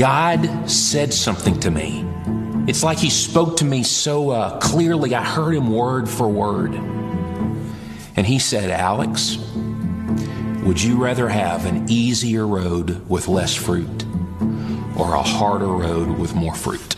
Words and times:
God 0.00 0.70
said 0.70 1.12
something 1.12 1.60
to 1.60 1.70
me. 1.70 2.06
It's 2.66 2.82
like 2.82 2.96
He 2.96 3.10
spoke 3.10 3.58
to 3.58 3.66
me 3.66 3.82
so 3.82 4.30
uh, 4.30 4.58
clearly, 4.58 5.14
I 5.14 5.22
heard 5.22 5.54
Him 5.54 5.70
word 5.70 6.08
for 6.08 6.26
word. 6.26 6.72
And 6.72 8.26
He 8.26 8.38
said, 8.38 8.70
Alex, 8.70 9.36
would 10.64 10.80
you 10.80 10.96
rather 10.96 11.28
have 11.28 11.66
an 11.66 11.90
easier 11.90 12.46
road 12.46 13.06
with 13.10 13.28
less 13.28 13.54
fruit 13.54 14.06
or 14.96 15.12
a 15.12 15.22
harder 15.22 15.68
road 15.68 16.18
with 16.18 16.34
more 16.34 16.54
fruit? 16.54 16.96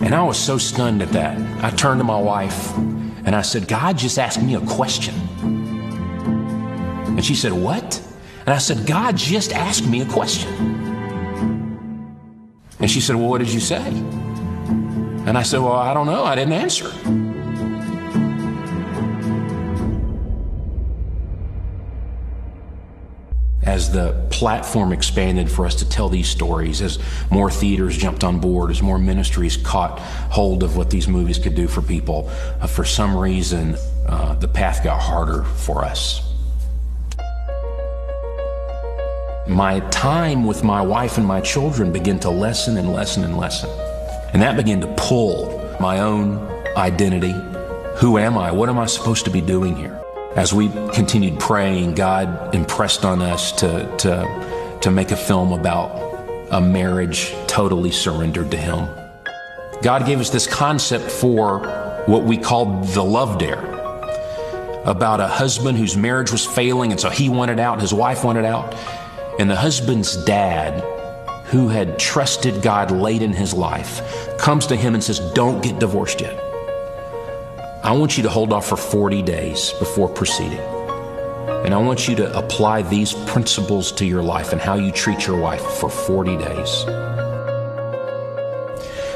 And 0.00 0.14
I 0.14 0.22
was 0.22 0.38
so 0.38 0.56
stunned 0.56 1.02
at 1.02 1.10
that. 1.10 1.64
I 1.64 1.70
turned 1.70 1.98
to 1.98 2.04
my 2.04 2.20
wife 2.20 2.76
and 2.76 3.34
I 3.34 3.42
said, 3.42 3.66
God 3.66 3.98
just 3.98 4.20
asked 4.20 4.40
me 4.40 4.54
a 4.54 4.60
question. 4.60 5.16
And 7.08 7.24
she 7.24 7.34
said, 7.34 7.52
What? 7.52 8.00
And 8.46 8.50
I 8.50 8.58
said, 8.58 8.86
God 8.86 9.16
just 9.16 9.52
asked 9.52 9.88
me 9.88 10.00
a 10.00 10.06
question. 10.06 10.77
And 12.80 12.90
she 12.90 13.00
said, 13.00 13.16
Well, 13.16 13.28
what 13.28 13.38
did 13.38 13.52
you 13.52 13.60
say? 13.60 13.86
And 13.86 15.36
I 15.36 15.42
said, 15.42 15.60
Well, 15.60 15.72
I 15.72 15.92
don't 15.94 16.06
know. 16.06 16.24
I 16.24 16.34
didn't 16.34 16.54
answer. 16.54 16.92
as 23.68 23.92
the 23.92 24.12
platform 24.30 24.92
expanded 24.92 25.48
for 25.48 25.66
us 25.66 25.74
to 25.76 25.88
tell 25.88 26.08
these 26.08 26.26
stories, 26.26 26.80
as 26.80 26.98
more 27.30 27.50
theaters 27.50 27.96
jumped 27.96 28.24
on 28.24 28.40
board, 28.40 28.70
as 28.70 28.82
more 28.82 28.98
ministries 28.98 29.56
caught 29.56 30.00
hold 30.30 30.62
of 30.62 30.76
what 30.76 30.88
these 30.90 31.06
movies 31.06 31.38
could 31.38 31.54
do 31.54 31.68
for 31.68 31.82
people, 31.82 32.28
uh, 32.60 32.66
for 32.66 32.84
some 32.84 33.16
reason, 33.16 33.76
uh, 34.06 34.34
the 34.36 34.48
path 34.48 34.82
got 34.82 34.98
harder 34.98 35.44
for 35.44 35.84
us. 35.84 36.27
My 39.48 39.80
time 39.88 40.44
with 40.44 40.62
my 40.62 40.82
wife 40.82 41.16
and 41.16 41.26
my 41.26 41.40
children 41.40 41.90
began 41.90 42.20
to 42.20 42.28
lessen 42.28 42.76
and 42.76 42.92
lessen 42.92 43.24
and 43.24 43.38
lessen. 43.38 43.70
And 44.34 44.42
that 44.42 44.58
began 44.58 44.78
to 44.82 44.94
pull 44.98 45.58
my 45.80 46.00
own 46.00 46.36
identity. 46.76 47.34
Who 47.96 48.18
am 48.18 48.36
I? 48.36 48.52
What 48.52 48.68
am 48.68 48.78
I 48.78 48.84
supposed 48.84 49.24
to 49.24 49.30
be 49.30 49.40
doing 49.40 49.74
here? 49.74 49.98
As 50.36 50.52
we 50.52 50.68
continued 50.92 51.40
praying, 51.40 51.94
God 51.94 52.54
impressed 52.54 53.06
on 53.06 53.22
us 53.22 53.50
to, 53.52 53.96
to, 53.96 54.78
to 54.82 54.90
make 54.90 55.12
a 55.12 55.16
film 55.16 55.54
about 55.54 55.96
a 56.50 56.60
marriage 56.60 57.34
totally 57.46 57.90
surrendered 57.90 58.50
to 58.50 58.58
Him. 58.58 58.86
God 59.80 60.04
gave 60.04 60.20
us 60.20 60.28
this 60.28 60.46
concept 60.46 61.10
for 61.10 61.60
what 62.04 62.24
we 62.24 62.36
called 62.36 62.84
the 62.88 63.02
love 63.02 63.38
dare 63.38 63.64
about 64.84 65.20
a 65.20 65.26
husband 65.26 65.78
whose 65.78 65.96
marriage 65.96 66.32
was 66.32 66.44
failing, 66.44 66.92
and 66.92 67.00
so 67.00 67.08
he 67.08 67.30
wanted 67.30 67.58
out, 67.58 67.80
his 67.80 67.94
wife 67.94 68.24
wanted 68.24 68.44
out, 68.44 68.74
and 69.38 69.48
the 69.48 69.56
husband's 69.56 70.16
dad, 70.24 70.80
who 71.46 71.68
had 71.68 71.98
trusted 71.98 72.60
God 72.60 72.90
late 72.90 73.22
in 73.22 73.32
his 73.32 73.54
life, 73.54 74.36
comes 74.38 74.66
to 74.66 74.76
him 74.76 74.94
and 74.94 75.02
says, 75.02 75.20
Don't 75.32 75.62
get 75.62 75.78
divorced 75.78 76.20
yet. 76.20 76.36
I 77.84 77.92
want 77.92 78.16
you 78.16 78.24
to 78.24 78.28
hold 78.28 78.52
off 78.52 78.66
for 78.66 78.76
40 78.76 79.22
days 79.22 79.72
before 79.78 80.08
proceeding. 80.08 80.58
And 81.64 81.72
I 81.72 81.78
want 81.78 82.08
you 82.08 82.16
to 82.16 82.36
apply 82.36 82.82
these 82.82 83.12
principles 83.12 83.92
to 83.92 84.04
your 84.04 84.22
life 84.22 84.52
and 84.52 84.60
how 84.60 84.74
you 84.74 84.90
treat 84.90 85.26
your 85.26 85.40
wife 85.40 85.62
for 85.62 85.88
40 85.88 86.36
days. 86.36 86.84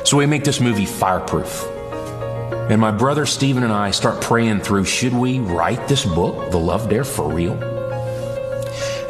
So 0.09 0.17
we 0.17 0.27
make 0.27 0.45
this 0.45 0.61
movie 0.61 0.87
fireproof. 0.87 1.67
And 2.71 2.81
my 2.81 2.93
brother 2.93 3.27
Stephen 3.27 3.65
and 3.65 3.73
I 3.73 3.91
start 3.91 4.23
praying 4.23 4.61
through 4.61 4.85
should 4.85 5.13
we 5.13 5.41
write 5.41 5.89
this 5.89 6.05
book, 6.05 6.53
The 6.53 6.59
Love 6.59 6.89
Dare, 6.89 7.05
for 7.05 7.29
real? 7.29 7.72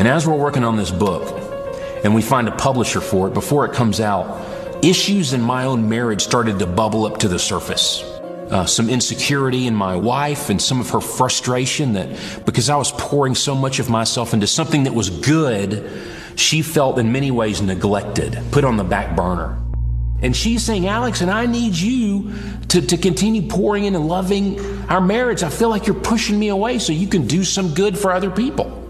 And 0.03 0.09
as 0.09 0.27
we're 0.27 0.35
working 0.35 0.65
on 0.65 0.75
this 0.75 0.91
book, 0.91 1.33
and 2.03 2.13
we 2.13 2.23
find 2.23 2.49
a 2.49 2.51
publisher 2.51 3.01
for 3.01 3.29
it, 3.29 3.35
before 3.35 3.67
it 3.67 3.73
comes 3.73 4.01
out, 4.01 4.85
issues 4.85 5.33
in 5.33 5.41
my 5.41 5.67
own 5.67 5.89
marriage 5.89 6.23
started 6.23 6.59
to 6.59 6.67
bubble 6.67 7.07
up 7.07 7.19
to 7.19 7.29
the 7.29 7.39
surface 7.39 8.03
uh, 8.51 8.67
some 8.67 8.91
insecurity 8.91 9.69
in 9.69 9.77
my 9.77 9.95
wife 9.95 10.51
and 10.51 10.61
some 10.61 10.81
of 10.81 10.91
her 10.91 11.01
frustration 11.01 11.93
that 11.93 12.45
because 12.45 12.69
I 12.69 12.75
was 12.75 12.91
pouring 12.91 13.37
so 13.37 13.55
much 13.55 13.79
of 13.79 13.89
myself 13.89 14.35
into 14.35 14.49
something 14.49 14.83
that 14.83 14.93
was 14.93 15.09
good, 15.09 15.89
she 16.35 16.63
felt 16.63 16.99
in 16.99 17.13
many 17.13 17.31
ways 17.31 17.63
neglected, 17.63 18.37
put 18.51 18.65
on 18.65 18.79
the 18.79 18.83
back 18.83 19.15
burner. 19.15 19.57
And 20.21 20.35
she's 20.35 20.65
saying, 20.65 20.89
Alex, 20.89 21.21
and 21.21 21.31
I 21.31 21.47
need 21.47 21.77
you 21.77 22.33
to, 22.71 22.83
to 22.83 22.97
continue 22.97 23.43
pouring 23.43 23.85
in 23.85 23.95
and 23.95 24.09
loving 24.09 24.59
our 24.91 25.01
marriage. 25.01 25.45
I 25.45 25.49
feel 25.49 25.69
like 25.69 25.87
you're 25.87 25.95
pushing 25.95 26.41
me 26.41 26.49
away 26.49 26.81
so 26.81 26.93
you 26.93 27.07
can 27.07 27.29
do 27.29 27.45
some 27.45 27.73
good 27.75 27.97
for 27.97 28.11
other 28.11 28.33
people. 28.33 28.82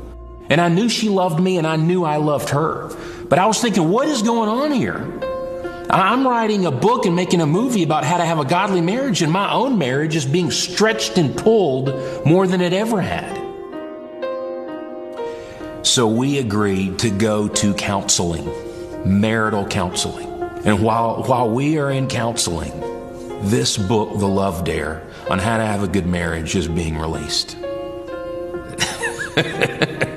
And 0.52 0.60
I 0.60 0.68
knew 0.68 0.90
she 0.90 1.08
loved 1.08 1.40
me 1.40 1.56
and 1.56 1.66
I 1.66 1.76
knew 1.76 2.04
I 2.04 2.18
loved 2.18 2.50
her. 2.50 2.94
But 3.26 3.38
I 3.38 3.46
was 3.46 3.58
thinking, 3.58 3.88
what 3.88 4.06
is 4.06 4.20
going 4.20 4.50
on 4.50 4.70
here? 4.70 4.98
I'm 5.88 6.28
writing 6.28 6.66
a 6.66 6.70
book 6.70 7.06
and 7.06 7.16
making 7.16 7.40
a 7.40 7.46
movie 7.46 7.82
about 7.82 8.04
how 8.04 8.18
to 8.18 8.24
have 8.26 8.38
a 8.38 8.44
godly 8.44 8.82
marriage, 8.82 9.22
and 9.22 9.32
my 9.32 9.50
own 9.50 9.78
marriage 9.78 10.14
is 10.14 10.26
being 10.26 10.50
stretched 10.50 11.16
and 11.16 11.34
pulled 11.34 11.88
more 12.26 12.46
than 12.46 12.60
it 12.60 12.74
ever 12.74 13.00
had. 13.00 13.34
So 15.86 16.06
we 16.06 16.36
agreed 16.36 16.98
to 16.98 17.08
go 17.08 17.48
to 17.48 17.72
counseling, 17.72 18.44
marital 19.06 19.66
counseling. 19.66 20.28
And 20.66 20.82
while, 20.82 21.22
while 21.22 21.48
we 21.48 21.78
are 21.78 21.90
in 21.90 22.08
counseling, 22.08 22.78
this 23.48 23.78
book, 23.78 24.18
The 24.18 24.28
Love 24.28 24.64
Dare, 24.64 25.02
on 25.30 25.38
how 25.38 25.56
to 25.56 25.64
have 25.64 25.82
a 25.82 25.88
good 25.88 26.06
marriage, 26.06 26.54
is 26.54 26.68
being 26.68 26.98
released. 26.98 27.56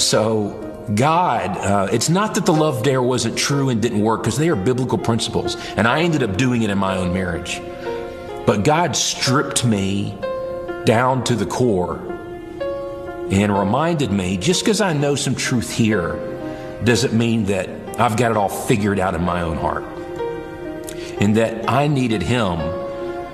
so 0.00 0.70
God, 0.94 1.56
uh, 1.58 1.88
it's 1.92 2.08
not 2.08 2.34
that 2.34 2.46
the 2.46 2.52
love 2.52 2.82
dare 2.82 3.02
wasn't 3.02 3.38
true 3.38 3.68
and 3.68 3.80
didn't 3.80 4.00
work 4.00 4.22
because 4.22 4.38
they 4.38 4.48
are 4.48 4.56
biblical 4.56 4.98
principles. 4.98 5.56
And 5.76 5.86
I 5.86 6.02
ended 6.02 6.22
up 6.22 6.36
doing 6.36 6.62
it 6.62 6.70
in 6.70 6.78
my 6.78 6.96
own 6.96 7.12
marriage. 7.12 7.60
But 8.46 8.64
God 8.64 8.96
stripped 8.96 9.64
me 9.64 10.16
down 10.84 11.22
to 11.24 11.36
the 11.36 11.46
core 11.46 11.98
and 13.30 13.56
reminded 13.56 14.10
me 14.10 14.36
just 14.36 14.62
because 14.62 14.80
I 14.80 14.92
know 14.92 15.14
some 15.14 15.34
truth 15.34 15.70
here 15.70 16.18
doesn't 16.84 17.12
mean 17.12 17.44
that 17.44 17.68
I've 18.00 18.16
got 18.16 18.30
it 18.30 18.36
all 18.36 18.48
figured 18.48 18.98
out 18.98 19.14
in 19.14 19.22
my 19.22 19.42
own 19.42 19.56
heart. 19.56 19.84
And 21.20 21.36
that 21.36 21.68
I 21.70 21.86
needed 21.86 22.22
Him 22.22 22.58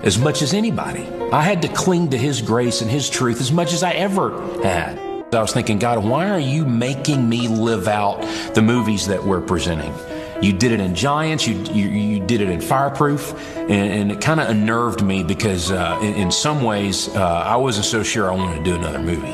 as 0.02 0.18
much 0.18 0.42
as 0.42 0.52
anybody. 0.52 1.06
I 1.32 1.42
had 1.42 1.62
to 1.62 1.68
cling 1.68 2.10
to 2.10 2.18
His 2.18 2.42
grace 2.42 2.82
and 2.82 2.90
His 2.90 3.08
truth 3.08 3.40
as 3.40 3.52
much 3.52 3.72
as 3.72 3.82
I 3.82 3.92
ever 3.92 4.62
had. 4.62 5.15
I 5.32 5.40
was 5.40 5.52
thinking, 5.52 5.78
God, 5.80 6.04
why 6.04 6.30
are 6.30 6.38
you 6.38 6.64
making 6.64 7.28
me 7.28 7.48
live 7.48 7.88
out 7.88 8.20
the 8.54 8.62
movies 8.62 9.08
that 9.08 9.24
we're 9.24 9.40
presenting? 9.40 9.92
You 10.40 10.52
did 10.52 10.70
it 10.70 10.78
in 10.80 10.94
Giants, 10.94 11.48
you, 11.48 11.56
you, 11.64 11.88
you 11.88 12.20
did 12.24 12.40
it 12.40 12.48
in 12.48 12.60
Fireproof, 12.60 13.34
and, 13.56 13.70
and 13.70 14.12
it 14.12 14.20
kind 14.20 14.38
of 14.38 14.48
unnerved 14.48 15.02
me 15.02 15.24
because 15.24 15.72
uh, 15.72 15.98
in, 16.00 16.14
in, 16.14 16.30
some 16.30 16.62
ways 16.62 17.08
uh, 17.08 17.22
I 17.22 17.56
wasn't 17.56 17.86
so 17.86 18.04
sure 18.04 18.30
I 18.30 18.34
wanted 18.34 18.58
to 18.58 18.64
do 18.64 18.76
another 18.76 19.00
movie. 19.00 19.32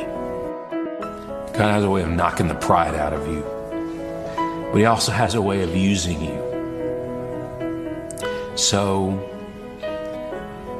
Kind 1.52 1.68
of 1.68 1.74
has 1.74 1.84
a 1.84 1.90
way 1.90 2.02
of 2.02 2.10
knocking 2.10 2.48
the 2.48 2.54
pride 2.54 2.94
out 2.94 3.12
of 3.12 3.26
you, 3.26 3.42
but 4.72 4.78
He 4.78 4.86
also 4.86 5.12
has 5.12 5.34
a 5.34 5.42
way 5.42 5.62
of 5.62 5.76
using 5.76 6.22
you. 6.22 6.38
So, 8.56 9.18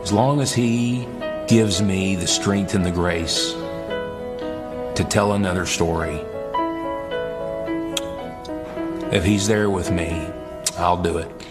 as 0.03 0.13
long 0.13 0.41
as 0.41 0.55
He 0.55 1.07
gives 1.49 1.83
me 1.83 2.17
the 2.17 2.27
strength 2.27 2.75
and 2.75 2.87
the 2.87 2.93
grace 2.93 3.55
to 4.95 5.05
tell 5.05 5.33
another 5.33 5.67
story. 5.67 6.21
If 9.11 9.25
He's 9.25 9.47
there 9.47 9.71
with 9.71 9.91
me, 9.91 10.29
I'll 10.77 11.03
do 11.03 11.19
it. 11.19 11.42